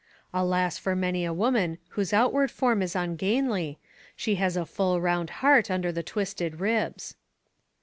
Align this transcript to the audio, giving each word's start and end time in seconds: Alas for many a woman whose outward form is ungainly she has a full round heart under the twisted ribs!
Alas 0.33 0.79
for 0.79 0.95
many 0.95 1.25
a 1.25 1.31
woman 1.31 1.77
whose 1.89 2.11
outward 2.11 2.49
form 2.49 2.81
is 2.81 2.95
ungainly 2.95 3.77
she 4.15 4.33
has 4.33 4.57
a 4.57 4.65
full 4.65 4.99
round 4.99 5.29
heart 5.45 5.69
under 5.69 5.91
the 5.91 6.01
twisted 6.01 6.59
ribs! 6.59 7.15